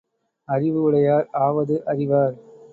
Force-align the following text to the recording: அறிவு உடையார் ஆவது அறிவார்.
அறிவு 0.47 0.81
உடையார் 0.81 1.27
ஆவது 1.31 1.81
அறிவார். 1.85 2.35